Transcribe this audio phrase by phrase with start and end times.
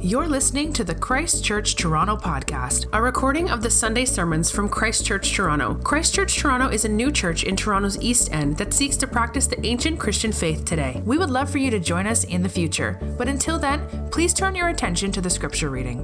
[0.00, 4.68] You're listening to the Christ Church Toronto podcast, a recording of the Sunday sermons from
[4.68, 5.74] Christ Church Toronto.
[5.84, 9.46] Christ Church Toronto is a new church in Toronto's East End that seeks to practice
[9.46, 11.00] the ancient Christian faith today.
[11.04, 14.34] We would love for you to join us in the future, but until then, please
[14.34, 16.02] turn your attention to the scripture reading.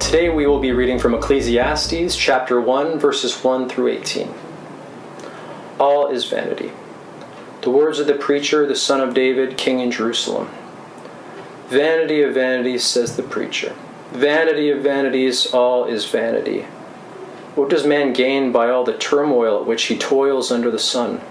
[0.00, 4.28] Today we will be reading from Ecclesiastes chapter 1, verses 1 through 18.
[5.78, 6.72] All is vanity.
[7.62, 10.50] The words of the preacher, the son of David, king in Jerusalem.
[11.72, 13.74] Vanity of vanities, says the preacher.
[14.10, 16.66] Vanity of vanities, all is vanity.
[17.54, 21.22] What does man gain by all the turmoil at which he toils under the sun?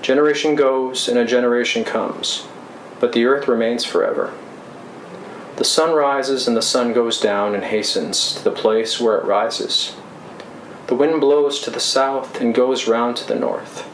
[0.00, 2.48] Generation goes and a generation comes,
[3.00, 4.32] but the earth remains forever.
[5.56, 9.26] The sun rises and the sun goes down and hastens to the place where it
[9.26, 9.94] rises.
[10.86, 13.86] The wind blows to the south and goes round to the north.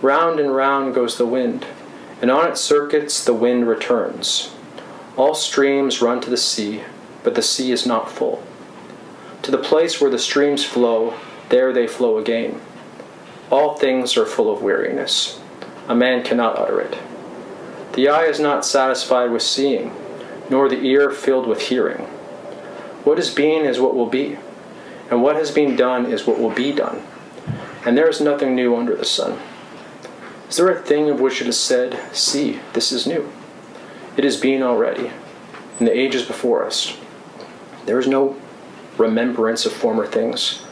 [0.00, 1.66] Round and round goes the wind,
[2.22, 4.54] and on its circuits the wind returns.
[5.16, 6.82] All streams run to the sea,
[7.22, 8.42] but the sea is not full.
[9.42, 11.14] To the place where the streams flow,
[11.50, 12.60] there they flow again.
[13.50, 15.38] All things are full of weariness.
[15.88, 16.96] A man cannot utter it.
[17.92, 19.94] The eye is not satisfied with seeing,
[20.48, 22.06] nor the ear filled with hearing.
[23.04, 24.38] What is being is what will be,
[25.10, 27.02] and what has been done is what will be done.
[27.84, 29.38] And there is nothing new under the sun.
[30.48, 33.30] Is there a thing of which it is said, See, this is new?
[34.16, 35.10] It is being already,
[35.80, 36.96] in the ages before us.
[37.86, 38.36] There is no
[38.98, 40.62] remembrance of former things,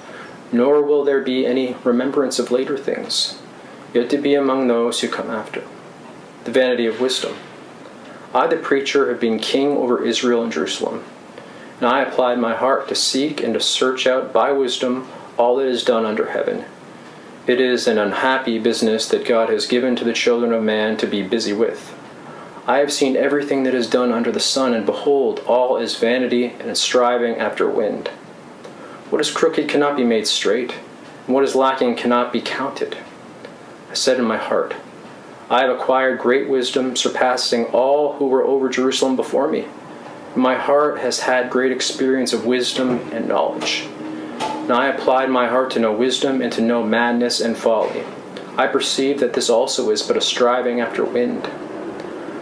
[0.53, 3.41] nor will there be any remembrance of later things,
[3.95, 5.63] yet to be among those who come after.
[6.45, 7.37] The vanity of wisdom.
[8.35, 11.05] I, the preacher, have been king over Israel and Jerusalem,
[11.79, 15.67] and I applied my heart to seek and to search out by wisdom all that
[15.67, 16.67] is done under heaven.
[17.47, 21.07] It is an unhappy business that God has given to the children of man to
[21.07, 21.97] be busy with.
[22.71, 26.55] I have seen everything that is done under the sun, and behold, all is vanity
[26.61, 28.07] and a striving after wind.
[29.11, 30.77] What is crooked cannot be made straight,
[31.27, 32.97] and what is lacking cannot be counted.
[33.91, 34.77] I said in my heart,
[35.51, 39.67] I have acquired great wisdom, surpassing all who were over Jerusalem before me.
[40.37, 43.89] My heart has had great experience of wisdom and knowledge.
[44.39, 48.05] And I applied my heart to know wisdom and to know madness and folly.
[48.57, 51.51] I perceive that this also is but a striving after wind.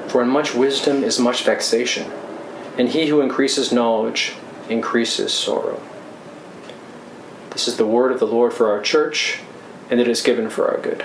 [0.09, 2.11] For in much wisdom is much vexation,
[2.79, 4.35] and he who increases knowledge
[4.71, 5.83] increases sorrow.
[7.51, 9.41] This is the word of the Lord for our church,
[9.91, 11.05] and it is given for our good.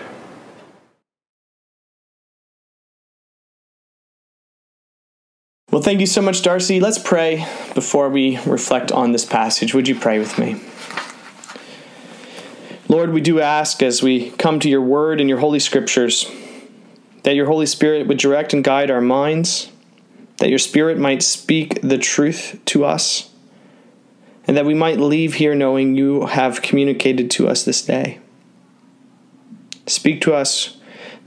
[5.69, 6.79] Well, thank you so much, Darcy.
[6.79, 9.73] Let's pray before we reflect on this passage.
[9.73, 10.61] Would you pray with me?
[12.87, 16.29] Lord, we do ask as we come to your word and your holy scriptures
[17.23, 19.71] that your Holy Spirit would direct and guide our minds,
[20.37, 23.31] that your Spirit might speak the truth to us,
[24.45, 28.19] and that we might leave here knowing you have communicated to us this day.
[29.87, 30.77] Speak to us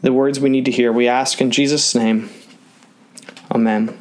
[0.02, 0.92] the words we need to hear.
[0.92, 2.30] We ask in Jesus' name.
[3.50, 3.96] Amen.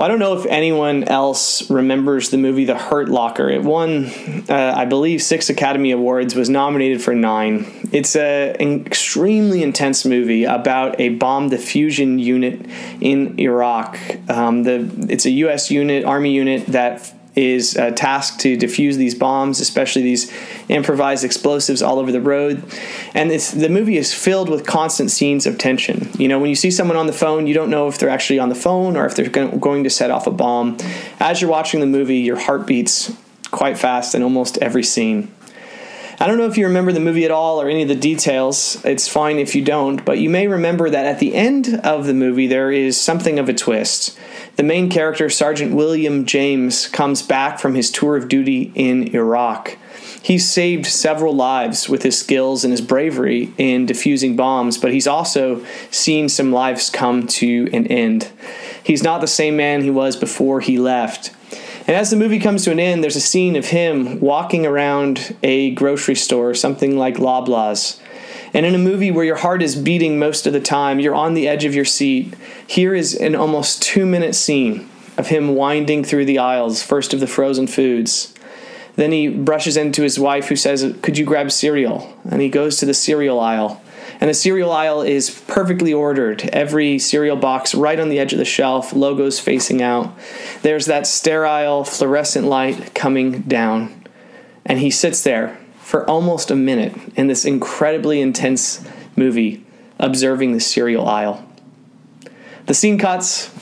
[0.00, 3.50] Well, I don't know if anyone else remembers the movie The Hurt Locker.
[3.50, 4.06] It won,
[4.48, 7.66] uh, I believe, six Academy Awards, was nominated for nine.
[7.92, 12.64] It's a, an extremely intense movie about a bomb diffusion unit
[13.02, 13.98] in Iraq.
[14.30, 15.70] Um, the, it's a U.S.
[15.70, 20.32] unit, Army unit that is uh, tasked to defuse these bombs, especially these
[20.68, 22.62] improvised explosives all over the road.
[23.14, 26.10] And the movie is filled with constant scenes of tension.
[26.18, 28.38] You know, when you see someone on the phone, you don't know if they're actually
[28.38, 30.76] on the phone or if they're going to set off a bomb.
[31.20, 33.14] As you're watching the movie, your heart beats
[33.50, 35.32] quite fast in almost every scene.
[36.22, 38.84] I don't know if you remember the movie at all or any of the details.
[38.84, 42.12] It's fine if you don't, but you may remember that at the end of the
[42.12, 44.18] movie, there is something of a twist.
[44.60, 49.78] The main character, Sergeant William James, comes back from his tour of duty in Iraq.
[50.22, 55.06] He's saved several lives with his skills and his bravery in defusing bombs, but he's
[55.06, 58.30] also seen some lives come to an end.
[58.84, 61.30] He's not the same man he was before he left.
[61.86, 65.34] And as the movie comes to an end, there's a scene of him walking around
[65.42, 67.98] a grocery store, something like Loblaws.
[68.52, 71.34] And in a movie where your heart is beating most of the time, you're on
[71.34, 72.34] the edge of your seat.
[72.66, 77.20] Here is an almost two minute scene of him winding through the aisles, first of
[77.20, 78.34] the frozen foods.
[78.96, 82.16] Then he brushes into his wife, who says, Could you grab cereal?
[82.28, 83.80] And he goes to the cereal aisle.
[84.20, 86.42] And the cereal aisle is perfectly ordered.
[86.52, 90.12] Every cereal box right on the edge of the shelf, logos facing out.
[90.62, 94.04] There's that sterile fluorescent light coming down.
[94.66, 95.59] And he sits there
[95.90, 98.80] for almost a minute in this incredibly intense
[99.16, 99.64] movie
[99.98, 101.44] observing the cereal aisle.
[102.66, 103.52] The scene cuts.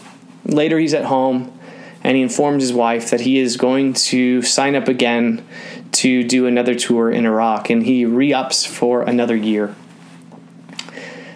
[0.45, 1.59] Later, he's at home
[2.05, 5.43] and he informs his wife that he is going to sign up again
[5.93, 9.75] to do another tour in Iraq, and he re ups for another year.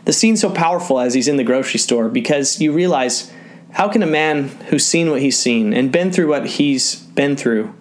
[0.05, 3.33] The scene's so powerful as he's in the grocery store because you realize
[3.71, 7.35] how can a man who's seen what he's seen and been through what he's been
[7.35, 7.73] through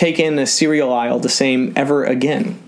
[0.00, 2.58] take in a cereal aisle the same ever again?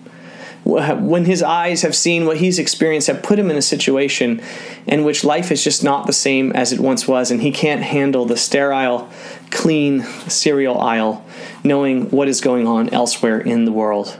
[0.64, 4.40] When his eyes have seen what he's experienced, have put him in a situation
[4.87, 7.82] in which life is just not the same as it once was, and he can't
[7.82, 9.11] handle the sterile,
[9.50, 11.25] clean cereal aisle,
[11.64, 14.19] knowing what is going on elsewhere in the world.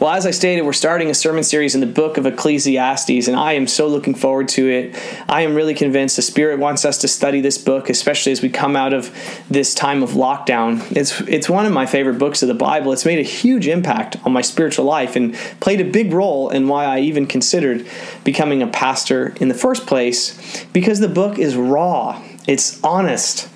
[0.00, 3.36] Well, as I stated, we're starting a sermon series in the book of Ecclesiastes, and
[3.36, 4.98] I am so looking forward to it.
[5.28, 8.48] I am really convinced the Spirit wants us to study this book, especially as we
[8.48, 9.14] come out of
[9.50, 10.80] this time of lockdown.
[10.96, 12.92] It's, it's one of my favorite books of the Bible.
[12.94, 16.66] It's made a huge impact on my spiritual life and played a big role in
[16.66, 17.86] why I even considered
[18.24, 23.50] becoming a pastor in the first place because the book is raw, it's honest.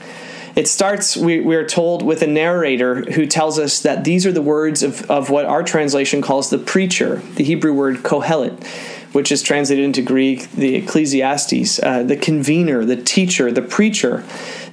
[0.56, 4.30] It starts, we, we are told, with a narrator who tells us that these are
[4.30, 8.64] the words of, of what our translation calls the preacher, the Hebrew word kohelet,
[9.12, 14.24] which is translated into Greek, the Ecclesiastes, uh, the convener, the teacher, the preacher.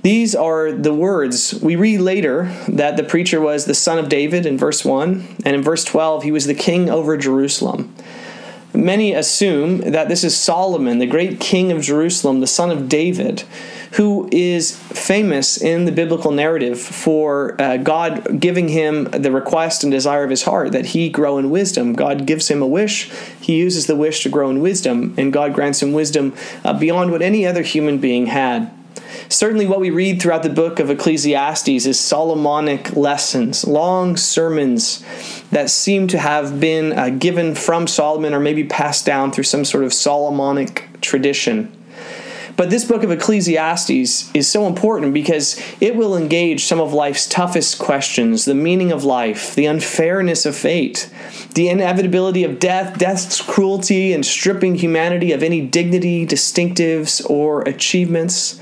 [0.03, 1.59] These are the words.
[1.61, 5.55] We read later that the preacher was the son of David in verse 1, and
[5.55, 7.95] in verse 12, he was the king over Jerusalem.
[8.73, 13.43] Many assume that this is Solomon, the great king of Jerusalem, the son of David
[13.91, 19.91] who is famous in the biblical narrative for uh, God giving him the request and
[19.91, 21.93] desire of his heart that he grow in wisdom.
[21.93, 23.11] God gives him a wish,
[23.41, 26.33] he uses the wish to grow in wisdom, and God grants him wisdom
[26.63, 28.71] uh, beyond what any other human being had.
[29.27, 35.03] Certainly, what we read throughout the book of Ecclesiastes is Solomonic lessons, long sermons
[35.51, 39.65] that seem to have been uh, given from Solomon or maybe passed down through some
[39.65, 41.71] sort of Solomonic tradition.
[42.57, 47.27] But this book of Ecclesiastes is so important because it will engage some of life's
[47.27, 51.09] toughest questions the meaning of life, the unfairness of fate,
[51.53, 58.59] the inevitability of death, death's cruelty, and stripping humanity of any dignity, distinctives, or achievements.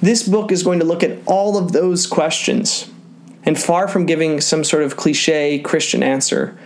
[0.00, 2.88] This book is going to look at all of those questions.
[3.44, 6.56] And far from giving some sort of cliche Christian answer,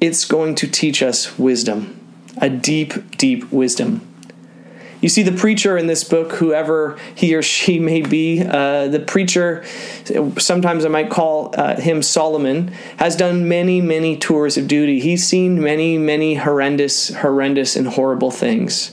[0.00, 1.98] it's going to teach us wisdom,
[2.38, 4.07] a deep, deep wisdom.
[5.00, 8.98] You see, the preacher in this book, whoever he or she may be, uh, the
[8.98, 9.64] preacher,
[10.38, 14.98] sometimes I might call uh, him Solomon, has done many, many tours of duty.
[14.98, 18.92] He's seen many, many horrendous, horrendous, and horrible things.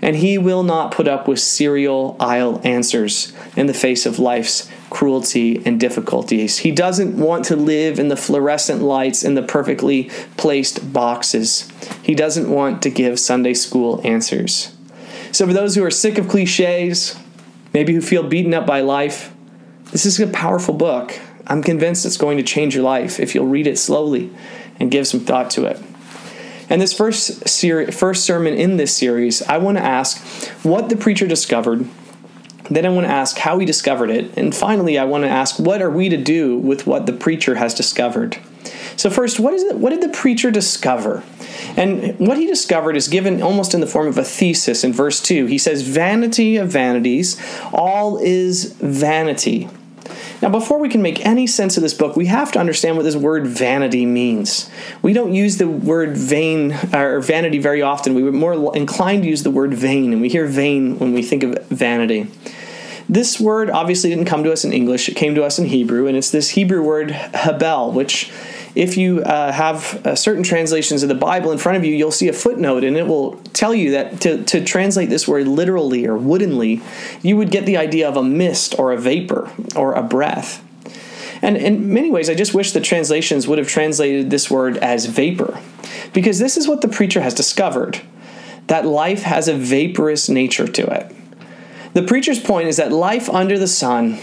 [0.00, 4.68] And he will not put up with cereal aisle answers in the face of life's
[4.90, 6.58] cruelty and difficulties.
[6.58, 11.68] He doesn't want to live in the fluorescent lights and the perfectly placed boxes.
[12.02, 14.71] He doesn't want to give Sunday school answers.
[15.32, 17.16] So, for those who are sick of cliches,
[17.72, 19.34] maybe who feel beaten up by life,
[19.90, 21.18] this is a powerful book.
[21.46, 24.30] I'm convinced it's going to change your life if you'll read it slowly
[24.78, 25.80] and give some thought to it.
[26.68, 30.22] And this first ser- first sermon in this series, I want to ask
[30.64, 31.88] what the preacher discovered.
[32.70, 34.36] Then I want to ask how he discovered it.
[34.36, 37.54] And finally, I want to ask what are we to do with what the preacher
[37.54, 38.38] has discovered?
[38.96, 41.22] So first, what is it, what did the preacher discover?
[41.76, 45.20] And what he discovered is given almost in the form of a thesis in verse
[45.20, 45.46] 2.
[45.46, 47.40] He says, Vanity of vanities,
[47.72, 49.68] all is vanity.
[50.42, 53.04] Now, before we can make any sense of this book, we have to understand what
[53.04, 54.68] this word vanity means.
[55.00, 58.14] We don't use the word vain or vanity very often.
[58.14, 61.22] We were more inclined to use the word vain, and we hear vain when we
[61.22, 62.26] think of vanity.
[63.08, 66.08] This word obviously didn't come to us in English, it came to us in Hebrew,
[66.08, 68.32] and it's this Hebrew word habel, which
[68.74, 72.10] if you uh, have uh, certain translations of the Bible in front of you, you'll
[72.10, 76.06] see a footnote and it will tell you that to, to translate this word literally
[76.06, 76.80] or woodenly,
[77.22, 80.64] you would get the idea of a mist or a vapor or a breath.
[81.42, 85.06] And in many ways, I just wish the translations would have translated this word as
[85.06, 85.58] vapor,
[86.12, 88.00] because this is what the preacher has discovered
[88.68, 91.14] that life has a vaporous nature to it.
[91.94, 94.18] The preacher's point is that life under the sun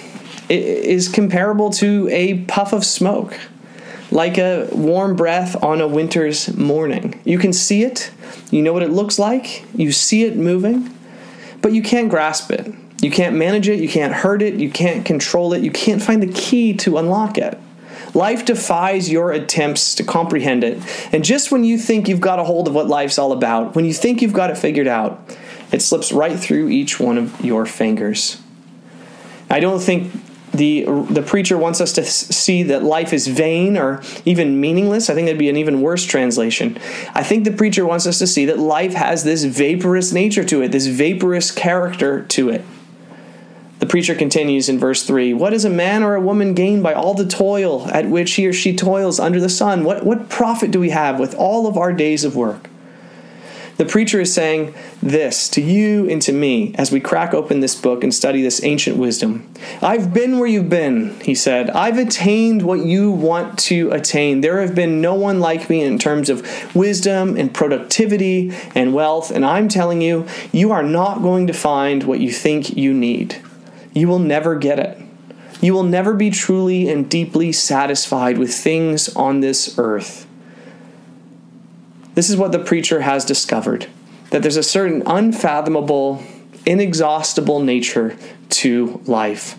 [0.48, 3.38] is comparable to a puff of smoke
[4.12, 7.20] like a warm breath on a winter's morning.
[7.26, 8.12] You can see it,
[8.52, 10.96] you know what it looks like, you see it moving,
[11.62, 12.74] but you can't grasp it.
[13.02, 16.22] You can't manage it, you can't hurt it, you can't control it, you can't find
[16.22, 17.58] the key to unlock it.
[18.14, 20.82] Life defies your attempts to comprehend it.
[21.14, 23.86] And just when you think you've got a hold of what life's all about, when
[23.86, 25.38] you think you've got it figured out,
[25.72, 28.42] it slips right through each one of your fingers.
[29.50, 30.12] I don't think
[30.54, 35.10] the the preacher wants us to see that life is vain or even meaningless.
[35.10, 36.78] I think that'd be an even worse translation.
[37.14, 40.62] I think the preacher wants us to see that life has this vaporous nature to
[40.62, 42.64] it, this vaporous character to it.
[43.80, 46.94] The preacher continues in verse 3 What does a man or a woman gain by
[46.94, 49.84] all the toil at which he or she toils under the sun?
[49.84, 52.70] What, what profit do we have with all of our days of work?
[53.80, 57.80] The preacher is saying this to you and to me as we crack open this
[57.80, 59.50] book and study this ancient wisdom.
[59.82, 61.70] I've been where you've been, he said.
[61.70, 64.42] I've attained what you want to attain.
[64.42, 69.32] There have been no one like me in terms of wisdom and productivity and wealth,
[69.32, 73.42] and I'm telling you, you are not going to find what you think you need
[73.94, 74.98] you will never get it.
[75.62, 80.26] You will never be truly and deeply satisfied with things on this earth.
[82.20, 83.88] This is what the preacher has discovered
[84.32, 86.22] that there's a certain unfathomable,
[86.66, 88.18] inexhaustible nature
[88.50, 89.58] to life.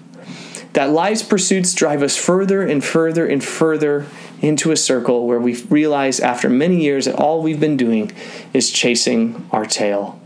[0.74, 4.04] That life's pursuits drive us further and further and further
[4.42, 8.12] into a circle where we realize after many years that all we've been doing
[8.52, 10.20] is chasing our tail.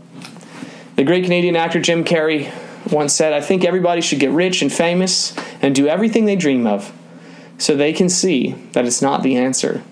[0.97, 2.51] The great Canadian actor Jim Carrey
[2.91, 6.67] once said, I think everybody should get rich and famous and do everything they dream
[6.67, 6.91] of
[7.57, 9.83] so they can see that it's not the answer.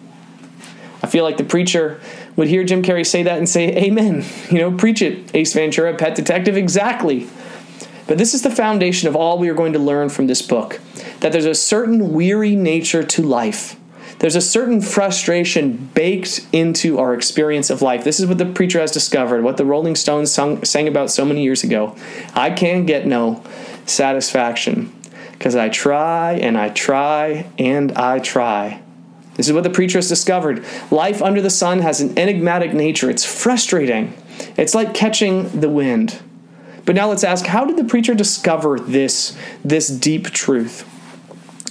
[1.02, 2.02] I feel like the preacher
[2.36, 4.26] would hear Jim Carrey say that and say, Amen.
[4.52, 7.28] You know, preach it, Ace Ventura, Pet Detective, exactly.
[8.08, 10.80] But this is the foundation of all we are going to learn from this book
[11.22, 13.78] that there's a certain weary nature to life
[14.24, 18.06] there's a certain frustration baked into our experience of life.
[18.06, 21.26] This is what the preacher has discovered, what the Rolling Stones sung, sang about so
[21.26, 21.94] many years ago.
[22.34, 23.44] I can't get no
[23.86, 24.94] satisfaction
[25.34, 28.82] because I try and I try and I try.
[29.36, 30.64] This is what the preacher has discovered.
[30.92, 33.10] Life under the sun has an enigmatic nature.
[33.10, 34.14] It's frustrating.
[34.58, 36.22] It's like catching the wind.
[36.86, 40.90] But now let's ask how did the preacher discover this, this deep truth?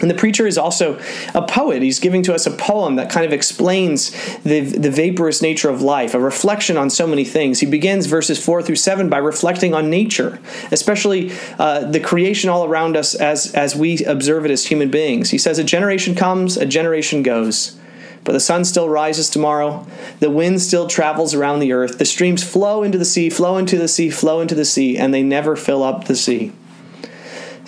[0.02, 1.00] And the preacher is also
[1.32, 1.80] a poet.
[1.80, 4.10] He's giving to us a poem that kind of explains
[4.42, 7.60] the, the vaporous nature of life, a reflection on so many things.
[7.60, 10.40] He begins verses 4 through 7 by reflecting on nature,
[10.72, 15.30] especially uh, the creation all around us as, as we observe it as human beings.
[15.30, 17.78] He says, A generation comes, a generation goes.
[18.24, 19.84] But the sun still rises tomorrow.
[20.20, 21.98] The wind still travels around the earth.
[21.98, 25.12] The streams flow into the sea, flow into the sea, flow into the sea, and
[25.12, 26.52] they never fill up the sea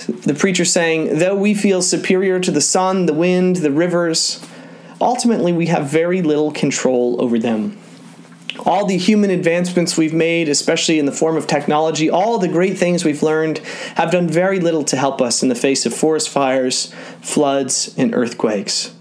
[0.06, 4.44] the preacher saying, though we feel superior to the sun, the wind, the rivers,
[5.00, 7.78] ultimately we have very little control over them.
[8.66, 12.78] All the human advancements we've made, especially in the form of technology, all the great
[12.78, 13.58] things we've learned,
[13.96, 18.14] have done very little to help us in the face of forest fires, floods, and
[18.14, 18.93] earthquakes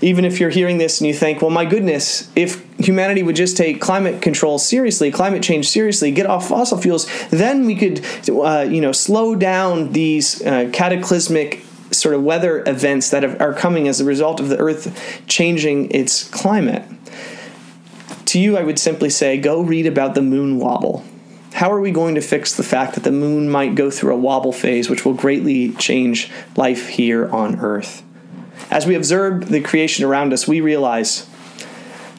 [0.00, 3.56] even if you're hearing this and you think, well, my goodness, if humanity would just
[3.56, 8.66] take climate control seriously, climate change seriously, get off fossil fuels, then we could, uh,
[8.68, 13.88] you know, slow down these uh, cataclysmic sort of weather events that have, are coming
[13.88, 16.84] as a result of the Earth changing its climate.
[18.26, 21.04] To you, I would simply say, go read about the moon wobble.
[21.54, 24.18] How are we going to fix the fact that the moon might go through a
[24.18, 28.02] wobble phase, which will greatly change life here on Earth?
[28.76, 31.26] As we observe the creation around us, we realize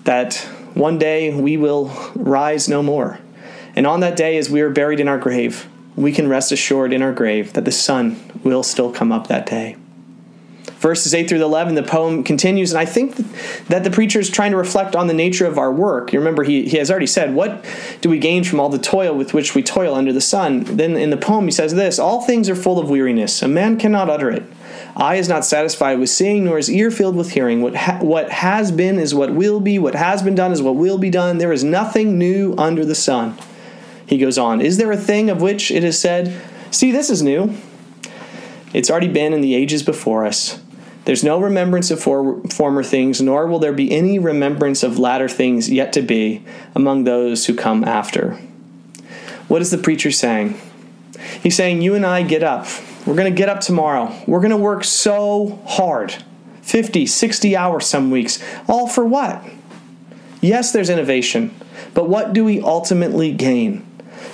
[0.06, 0.38] that
[0.74, 3.20] one day we will rise no more.
[3.76, 6.94] And on that day, as we are buried in our grave, we can rest assured
[6.94, 9.76] in our grave that the sun will still come up that day.
[10.80, 13.16] Verses 8 through 11, the poem continues, and I think
[13.68, 16.12] that the preacher is trying to reflect on the nature of our work.
[16.12, 17.64] You remember, he, he has already said, What
[18.02, 20.64] do we gain from all the toil with which we toil under the sun?
[20.64, 23.78] Then in the poem, he says this All things are full of weariness, a man
[23.78, 24.44] cannot utter it.
[24.98, 27.62] Eye is not satisfied with seeing, nor is ear filled with hearing.
[27.62, 30.75] What, ha- what has been is what will be, what has been done is what
[30.75, 31.38] will be done.
[31.38, 33.38] There is nothing new under the sun.
[34.08, 37.22] He goes on, Is there a thing of which it is said, See, this is
[37.22, 37.56] new?
[38.74, 40.60] It's already been in the ages before us.
[41.06, 45.30] There's no remembrance of for- former things, nor will there be any remembrance of latter
[45.30, 48.32] things yet to be among those who come after.
[49.48, 50.60] What is the preacher saying?
[51.44, 52.66] He's saying, You and I get up
[53.08, 54.14] we're going to get up tomorrow.
[54.28, 56.14] We're going to work so hard
[56.62, 58.44] 50, 60 hours some weeks.
[58.68, 59.42] All for what?
[60.42, 61.56] Yes, there's innovation,
[61.94, 63.80] but what do we ultimately gain?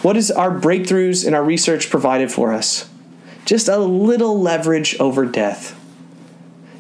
[0.02, 2.90] What is our breakthroughs in our research provided for us?
[3.46, 5.80] Just a little leverage over death.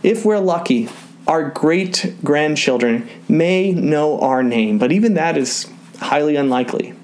[0.01, 0.89] If we're lucky,
[1.27, 5.69] our great grandchildren may know our name, but even that is
[5.99, 6.95] highly unlikely.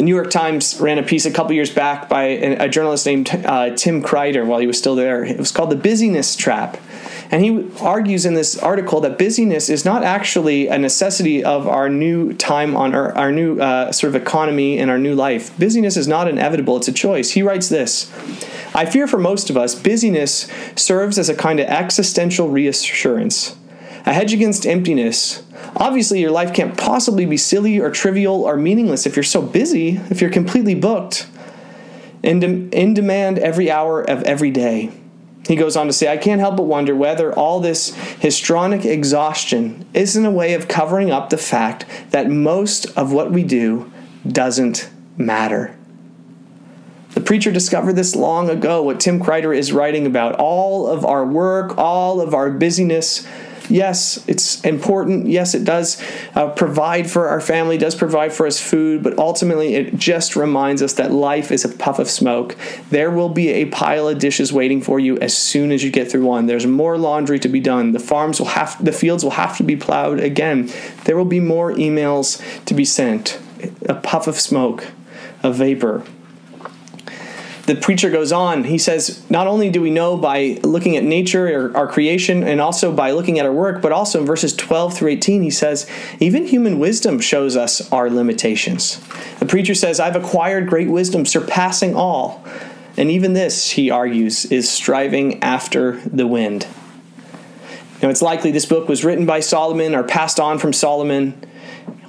[0.00, 3.28] The New York Times ran a piece a couple years back by a, journalist named
[3.44, 5.26] uh, Tim Kreider while he was still there.
[5.26, 6.78] It was called The Busyness Trap.
[7.30, 11.90] And he argues in this article that busyness is not actually a necessity of our
[11.90, 15.54] new time on our, our new uh, sort of economy and our new life.
[15.58, 17.32] Busyness is not inevitable, it's a choice.
[17.32, 18.10] He writes this
[18.74, 23.54] I fear for most of us, busyness serves as a kind of existential reassurance,
[24.06, 25.42] a hedge against emptiness
[25.76, 30.00] Obviously, your life can't possibly be silly or trivial or meaningless if you're so busy,
[30.10, 31.26] if you're completely booked.
[32.22, 34.90] in, de- in demand every hour of every day.
[35.48, 39.86] He goes on to say, I can't help but wonder whether all this histrionic exhaustion
[39.94, 43.90] isn't a way of covering up the fact that most of what we do
[44.26, 45.74] doesn't matter.
[47.14, 50.36] The preacher discovered this long ago, what Tim Kreider is writing about.
[50.36, 53.26] All of our work, all of our busyness,
[53.70, 55.26] yes, it's important.
[55.28, 56.02] Yes, it does
[56.34, 60.82] uh, provide for our family, does provide for us food, but ultimately it just reminds
[60.82, 62.56] us that life is a puff of smoke.
[62.90, 66.10] There will be a pile of dishes waiting for you as soon as you get
[66.10, 66.46] through one.
[66.46, 67.92] There's more laundry to be done.
[67.92, 70.70] The farms will have, the fields will have to be plowed again.
[71.04, 73.38] There will be more emails to be sent.
[73.88, 74.88] A puff of smoke,
[75.42, 76.02] a vapor
[77.70, 78.64] the preacher goes on.
[78.64, 82.60] He says, Not only do we know by looking at nature or our creation and
[82.60, 85.88] also by looking at our work, but also in verses 12 through 18, he says,
[86.18, 88.98] Even human wisdom shows us our limitations.
[89.38, 92.44] The preacher says, I've acquired great wisdom, surpassing all.
[92.96, 96.66] And even this, he argues, is striving after the wind.
[98.02, 101.40] Now, it's likely this book was written by Solomon or passed on from Solomon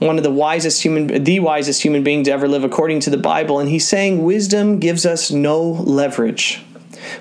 [0.02, 3.18] one of the wisest human the wisest human being to ever live according to the
[3.18, 6.64] Bible and he's saying wisdom gives us no leverage.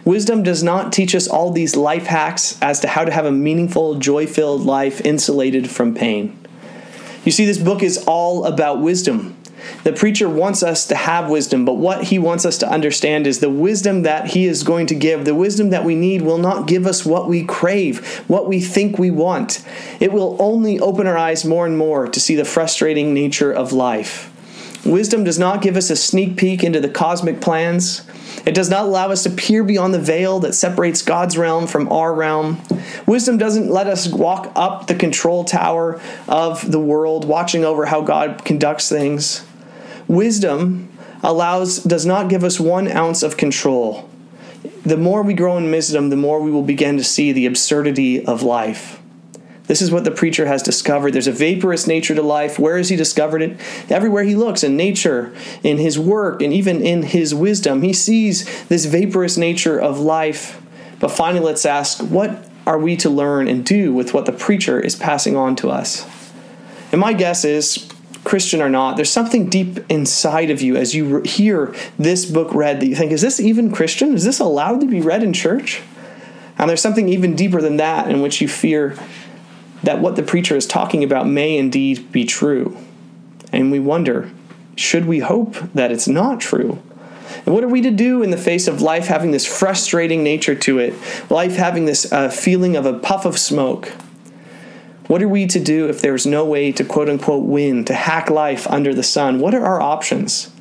[0.05, 3.31] Wisdom does not teach us all these life hacks as to how to have a
[3.31, 6.39] meaningful, joy-filled life insulated from pain.
[7.25, 9.37] You see this book is all about wisdom.
[9.85, 13.41] The preacher wants us to have wisdom, but what he wants us to understand is
[13.41, 16.67] the wisdom that he is going to give, the wisdom that we need, will not
[16.67, 19.65] give us what we crave, what we think we want.
[20.01, 23.73] It will only open our eyes more and more to see the frustrating nature of
[23.73, 24.31] life.
[24.85, 28.03] Wisdom does not give us a sneak peek into the cosmic plans.
[28.47, 31.93] It does not allow us to peer beyond the veil that separates God's realm from
[31.93, 32.63] our realm.
[33.07, 38.01] Wisdom doesn't let us walk up the control tower of the world, watching over how
[38.01, 39.45] God conducts things.
[40.11, 40.89] Wisdom
[41.23, 44.11] allows does not give us one ounce of control.
[44.83, 48.27] The more we grow in wisdom, the more we will begin to see the absurdity
[48.27, 49.01] of life.
[49.69, 51.13] This is what the preacher has discovered.
[51.13, 52.59] There's a vaporous nature to life.
[52.59, 53.61] Where has he discovered it?
[53.89, 55.33] Everywhere he looks, in nature,
[55.63, 60.61] in his work, and even in his wisdom, he sees this vaporous nature of life.
[60.99, 64.81] But finally, let's ask what are we to learn and do with what the preacher
[64.81, 66.05] is passing on to us?
[66.91, 67.89] And my guess is
[68.25, 72.81] Christian or not, there's something deep inside of you as you hear this book read
[72.81, 74.15] that you think, is this even Christian?
[74.15, 75.81] Is this allowed to be read in church?
[76.59, 78.97] And there's something even deeper than that in which you fear
[79.83, 82.77] that what the preacher is talking about may indeed be true.
[83.53, 84.31] And we wonder,
[84.77, 86.79] should we hope that it's not true?
[87.47, 90.55] And what are we to do in the face of life having this frustrating nature
[90.55, 90.95] to it,
[91.31, 93.93] life having this uh, feeling of a puff of smoke?
[95.11, 98.31] What are we to do if there's no way to quote unquote win, to hack
[98.31, 99.41] life under the sun?
[99.41, 100.53] What are our options?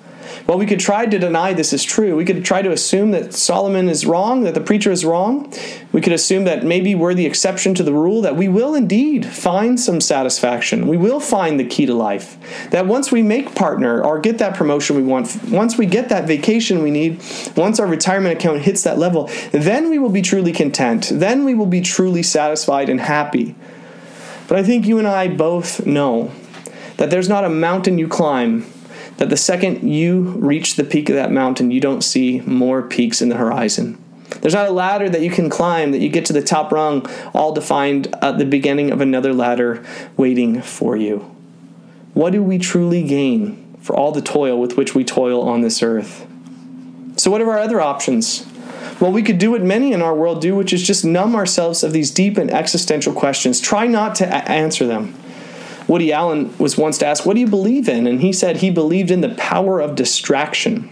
[0.47, 2.15] Well, we could try to deny this is true.
[2.15, 5.53] We could try to assume that Solomon is wrong, that the preacher is wrong.
[5.91, 9.23] We could assume that maybe we're the exception to the rule, that we will indeed
[9.23, 10.87] find some satisfaction.
[10.87, 12.35] We will find the key to life.
[12.71, 16.25] That once we make partner or get that promotion we want, once we get that
[16.25, 17.21] vacation we need,
[17.55, 21.11] once our retirement account hits that level, then we will be truly content.
[21.13, 23.53] Then we will be truly satisfied and happy.
[24.49, 26.31] But I think you and I both know
[26.97, 28.65] that there's not a mountain you climb
[29.17, 33.21] that the second you reach the peak of that mountain, you don't see more peaks
[33.21, 34.03] in the horizon.
[34.41, 37.05] There's not a ladder that you can climb that you get to the top rung,
[37.33, 39.85] all defined at the beginning of another ladder
[40.17, 41.19] waiting for you.
[42.15, 45.83] What do we truly gain for all the toil with which we toil on this
[45.83, 46.25] earth?
[47.17, 48.48] So, what are our other options?
[48.99, 51.83] Well, we could do what many in our world do, which is just numb ourselves
[51.83, 53.61] of these deep and existential questions.
[53.61, 55.15] Try not to a- answer them.
[55.87, 58.05] Woody Allen was once asked, What do you believe in?
[58.05, 60.89] And he said he believed in the power of distraction.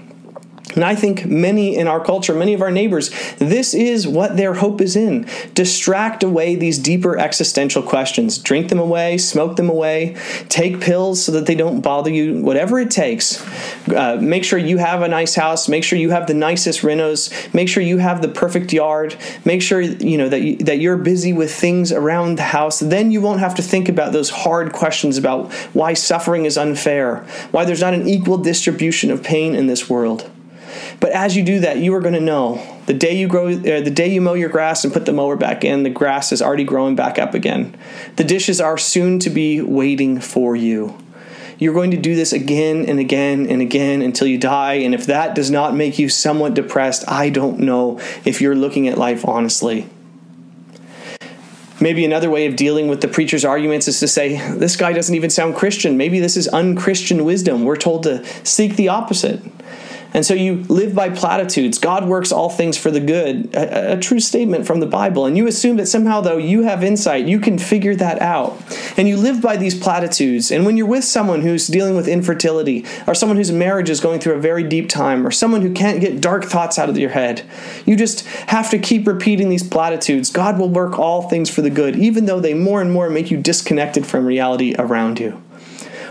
[0.77, 3.09] And I think many in our culture, many of our neighbors,
[3.39, 5.25] this is what their hope is in.
[5.55, 8.37] Distract away these deeper existential questions.
[8.37, 10.15] Drink them away, smoke them away,
[10.49, 13.43] take pills so that they don't bother you, whatever it takes.
[13.89, 17.31] Uh, make sure you have a nice house, make sure you have the nicest renos,
[17.55, 20.97] make sure you have the perfect yard, make sure you know that you, that you're
[20.97, 22.77] busy with things around the house.
[22.81, 27.25] Then you won't have to think about those hard questions about why suffering is unfair,
[27.49, 30.29] why there's not an equal distribution of pain in this world.
[30.99, 33.81] But as you do that, you are going to know the day you grow, uh,
[33.81, 36.41] the day you mow your grass and put the mower back in, the grass is
[36.41, 37.75] already growing back up again.
[38.15, 40.97] The dishes are soon to be waiting for you.
[41.59, 44.75] You're going to do this again and again and again until you die.
[44.75, 48.87] And if that does not make you somewhat depressed, I don't know if you're looking
[48.87, 49.89] at life honestly.
[51.79, 55.13] Maybe another way of dealing with the preacher's arguments is to say, this guy doesn't
[55.13, 55.95] even sound Christian.
[55.95, 57.65] Maybe this is unchristian wisdom.
[57.65, 59.43] We're told to seek the opposite.
[60.13, 61.77] And so you live by platitudes.
[61.77, 65.25] God works all things for the good, a, a, true statement from the Bible.
[65.25, 68.57] And you assume that somehow, though, you have insight, you can figure that out.
[68.97, 70.51] And you live by these platitudes.
[70.51, 74.19] And when you're with someone who's dealing with infertility, or someone whose marriage is going
[74.19, 77.11] through a very deep time, or someone who can't get dark thoughts out of your
[77.11, 77.43] head,
[77.85, 80.29] you just have to keep repeating these platitudes.
[80.29, 83.29] God will work all things for the good, even though they more and more make
[83.29, 85.41] you disconnected from reality around you.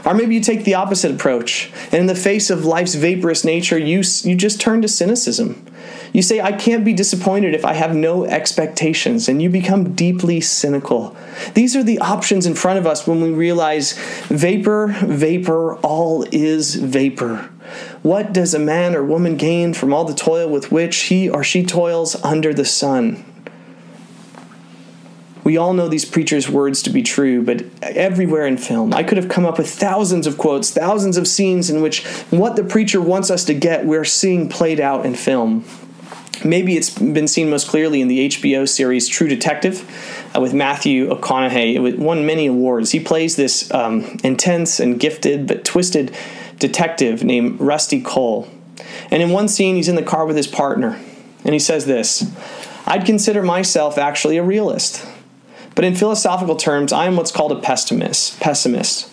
[0.06, 3.76] Or maybe you take the opposite approach, and in the face of life's vaporous nature,
[3.76, 5.66] you, you just turn to cynicism.
[6.12, 10.40] You say, I can't be disappointed if I have no expectations, and you become deeply
[10.40, 11.16] cynical.
[11.54, 16.76] These are the options in front of us when we realize vapor, vapor, all is
[16.76, 17.50] vapor.
[18.02, 21.42] What does a man or woman gain from all the toil with which he or
[21.42, 23.24] she toils under the sun?
[25.46, 29.16] We all know these preachers' words to be true, but everywhere in film, I could
[29.16, 33.00] have come up with thousands of quotes, thousands of scenes in which what the preacher
[33.00, 35.64] wants us to get, we're seeing played out in film.
[36.44, 39.88] Maybe it's been seen most clearly in the HBO series True Detective
[40.36, 41.76] uh, with Matthew McConaughey.
[41.76, 42.90] It won many awards.
[42.90, 46.12] He plays this um, intense and gifted but twisted
[46.58, 48.50] detective named Rusty Cohle.
[49.12, 51.00] And in one scene, he's in the car with his partner,
[51.44, 52.28] and he says this
[52.84, 55.06] I'd consider myself actually a realist.
[55.76, 58.40] But in philosophical terms, I am what's called a pessimist.
[58.40, 59.08] Pessimist.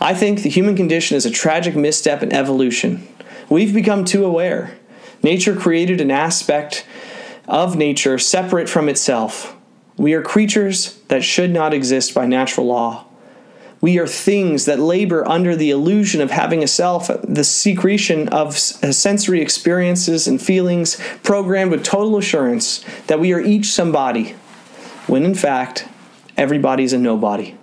[0.00, 3.06] I think the human condition is a tragic misstep in evolution.
[3.48, 4.76] We've become too aware.
[5.22, 6.84] Nature created an aspect
[7.46, 9.56] of nature separate from itself.
[9.96, 13.06] We are creatures that should not exist by natural law.
[13.80, 18.58] We are things that labor under the illusion of having a self, the secretion of
[18.58, 24.34] sensory experiences and feelings, programmed with total assurance that we are each somebody,
[25.06, 25.86] when in fact,
[26.42, 27.54] everybody's a nobody.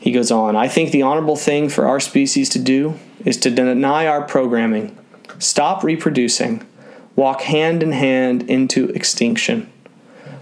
[0.00, 3.50] He goes on, I think the honorable thing for our species to do is to
[3.50, 4.98] deny our programming,
[5.38, 6.66] stop reproducing,
[7.14, 9.70] walk hand in hand into extinction.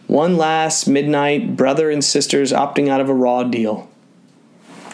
[0.07, 3.91] One last midnight, brother and sisters opting out of a raw deal.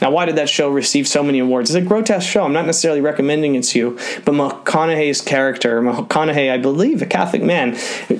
[0.04, 1.70] Now, why did that show receive so many awards?
[1.70, 2.44] It's a grotesque show.
[2.44, 3.90] I'm not necessarily recommending it to you,
[4.26, 7.74] but McConaughey's character, McConaughey, I believe, a Catholic man,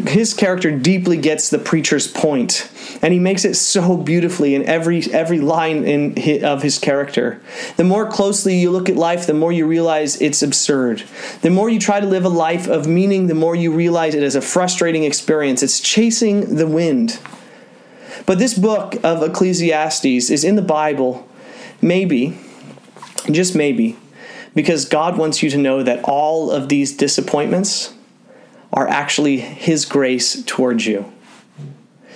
[0.08, 2.70] his character deeply gets the preacher's point,
[3.02, 7.38] and he makes it so beautifully in every every line in his, of his character.
[7.76, 11.02] The more closely you look at life, the more you realize it's absurd.
[11.42, 14.22] The more you try to live a life of meaning, the more you realize it
[14.22, 15.62] is a frustrating experience.
[15.62, 17.20] It's chasing the wind.
[18.24, 21.28] But this book of Ecclesiastes is in the Bible
[21.84, 22.38] Maybe,
[23.30, 23.98] just maybe,
[24.54, 27.92] because God wants you to know that all of these disappointments
[28.72, 31.12] are actually His grace towards you.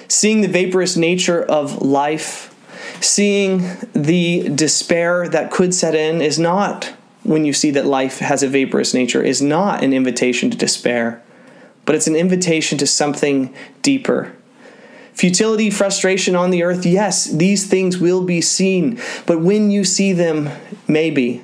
[0.09, 2.55] Seeing the vaporous nature of life,
[3.03, 8.43] seeing the despair that could set in, is not when you see that life has
[8.43, 11.23] a vaporous nature, is not an invitation to despair,
[11.85, 14.35] but it's an invitation to something deeper
[15.19, 19.01] Futility, frustration on the earth, yes, these things will be seen.
[19.27, 20.49] But when you see them,
[20.87, 21.43] maybe,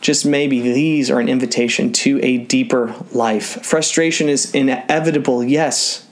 [0.00, 3.66] just maybe, these are an invitation to a deeper life.
[3.66, 6.06] Frustration is inevitable, yes.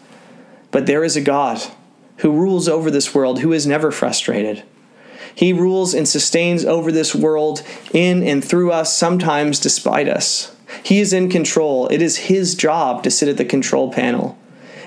[0.72, 1.62] But there is a God
[2.16, 4.64] who rules over this world who is never frustrated.
[5.32, 10.56] He rules and sustains over this world in and through us, sometimes despite us.
[10.82, 11.86] He is in control.
[11.86, 14.36] It is His job to sit at the control panel.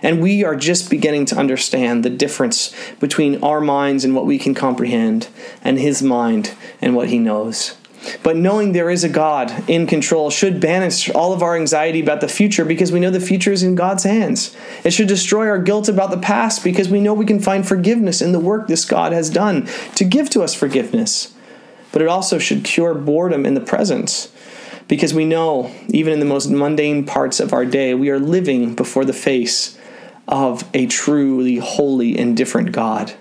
[0.02, 4.40] And we are just beginning to understand the difference between our minds and what we
[4.40, 5.28] can comprehend,
[5.64, 7.76] and His mind and what He knows.
[8.24, 12.22] But knowing there is a God in control should banish all of our anxiety about
[12.22, 14.56] the future because we know the future is in God's hands.
[14.84, 18.22] It should destroy our guilt about the past because we know we can find forgiveness
[18.22, 21.34] in the work this God has done to give to us forgiveness.
[21.92, 24.32] But it also should cure boredom in the present
[24.88, 28.74] because we know, even in the most mundane parts of our day, we are living
[28.74, 29.78] before the face
[30.32, 33.14] of a truly holy and different God.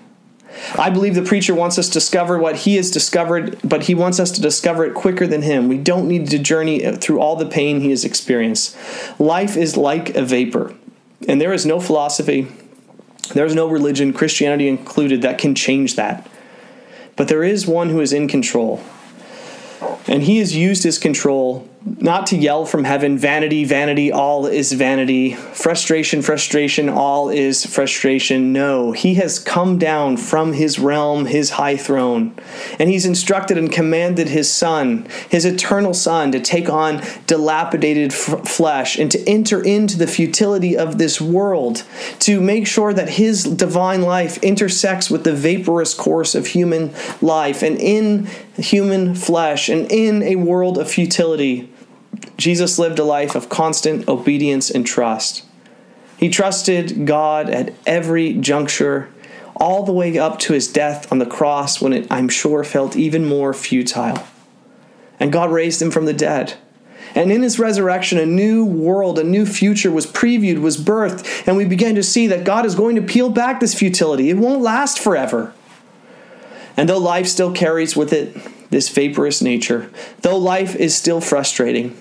[0.77, 4.19] I believe the preacher wants us to discover what he has discovered, but he wants
[4.19, 5.67] us to discover it quicker than him.
[5.67, 8.75] We don't need to journey through all the pain he has experienced.
[9.19, 10.75] Life is like a vapor,
[11.27, 12.47] and there is no philosophy,
[13.33, 16.29] there is no religion, Christianity included, that can change that.
[17.15, 18.83] But there is one who is in control,
[20.07, 24.71] and he has used his control not to yell from heaven, vanity, vanity, all is
[24.71, 28.53] vanity, frustration, frustration, all is frustration.
[28.53, 32.35] No, he has come down from his realm, his high throne,
[32.77, 38.47] and he's instructed and commanded his son, his eternal son, to take on dilapidated f-
[38.47, 41.83] flesh and to enter into the futility of this world,
[42.19, 47.63] to make sure that his divine life intersects with the vaporous course of human life,
[47.63, 51.70] and in human flesh, and in a world of futility
[52.37, 55.45] Jesus lived a life of constant obedience and trust.
[56.17, 59.09] He trusted God at every juncture,
[59.55, 62.95] all the way up to his death on the cross when it, I'm sure, felt
[62.95, 64.23] even more futile.
[65.19, 66.55] And God raised him from the dead.
[67.13, 71.57] And in his resurrection, a new world, a new future was previewed, was birthed, and
[71.57, 74.29] we began to see that God is going to peel back this futility.
[74.29, 75.53] It won't last forever.
[76.77, 78.35] And though life still carries with it
[78.71, 81.95] this vaporous nature, though life is still frustrating,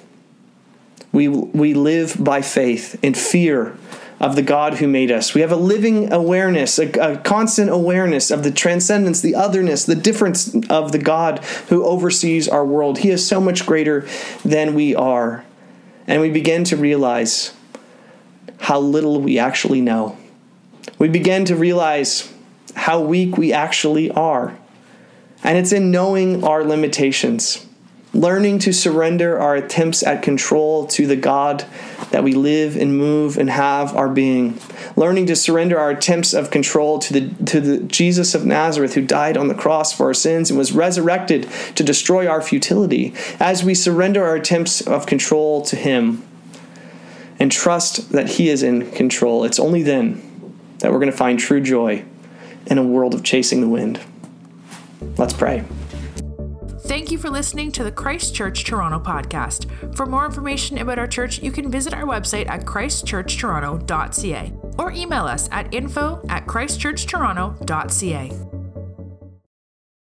[1.13, 3.77] we, we live by faith in fear
[4.21, 5.35] of the God who made us.
[5.35, 9.95] We have a living awareness, a, a, constant awareness of the transcendence, the otherness, the
[9.95, 12.99] difference of the God who oversees our world.
[12.99, 14.07] He is so much greater
[14.45, 15.45] than we are.
[16.07, 17.55] And we begin to realize
[18.59, 20.19] how little we actually know.
[20.99, 22.31] We begin to realize
[22.77, 24.57] how weak we actually are.
[25.43, 27.67] And it's in knowing our limitations
[28.13, 31.65] learning to surrender our attempts at control to the God
[32.11, 34.59] that we live and move and have our being.
[34.97, 39.07] Learning to surrender our attempts of control to the, to the Jesus of Nazareth who
[39.07, 43.15] died on the cross for our sins and was resurrected to destroy our futility.
[43.39, 46.25] As we surrender our attempts of control to Him
[47.39, 50.27] and trust that He is in control, it's only then
[50.81, 52.05] that we're going to find true joy
[52.67, 54.01] in a world of chasing the wind.
[55.17, 55.65] Let's pray.
[56.91, 59.97] Thank you for listening to the Christ Church Toronto podcast.
[59.97, 65.25] For more information about our church, you can visit our website at christchurchtoronto.ca or email
[65.25, 68.50] us at info at christchurchtoronto.ca.